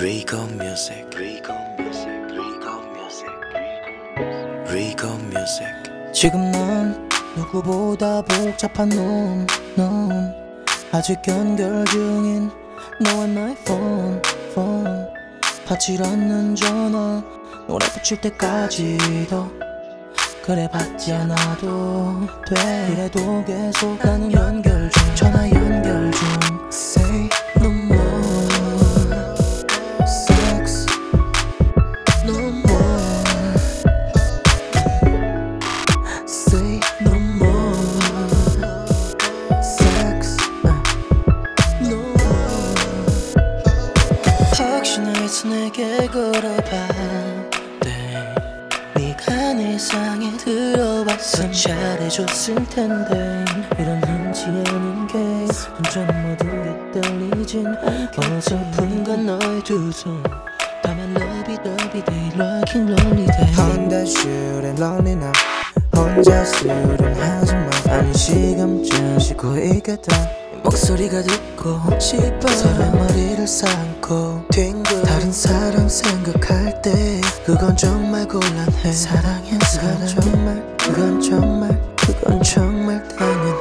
[0.00, 1.06] Rico Music.
[1.16, 2.08] Rico Music.
[2.30, 3.28] Rico Music.
[4.70, 6.12] Rico Music.
[6.12, 10.32] 지금 넌 누구보다 복잡한 놈, 넌
[10.92, 12.48] 아직 연결 중인
[13.00, 14.22] 너와 나의 폰,
[14.54, 15.08] 폰
[15.66, 17.20] 받질 않는 전화
[17.66, 19.50] 노래 붙일 때까지도
[20.44, 22.86] 그래 받지 않아도 돼.
[22.94, 24.30] 그래도 계속 나는
[45.44, 46.88] 내게 걸어봐.
[47.82, 48.34] 네.
[48.96, 53.44] 네가 내 상에 들어봤으면 잘해줬을 텐데.
[53.78, 60.22] 이런 흔치 않은 게 점점 모든 게 떨리진 않게 어설픈 건 너의 두손.
[60.82, 65.32] 다만 러비더비 day rockin' lonely day 혼자 술에 lonely now
[65.94, 67.70] 혼자 술은 하지마.
[67.90, 70.16] 아니 시간쯤 쉬고 있겠다
[70.68, 75.02] 목소리가 듣고 싶어 서로의 머리를 삼고 뒹굴.
[75.02, 78.92] 다른 사람 생각할 때 그건 정말 곤란해.
[78.92, 83.52] 사랑해 그건 정말 그건 정말 그건 정말 당연해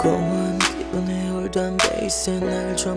[0.00, 2.96] 고운 기분에 홀던 베이스 날좀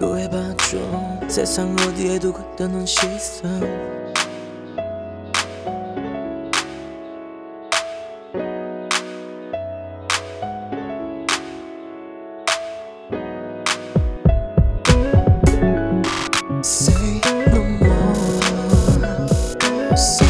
[0.00, 4.02] 구해봐줘 세상 어디에도 걷다는 시선
[16.64, 17.20] Say
[17.52, 18.16] no more.
[19.96, 20.21] Say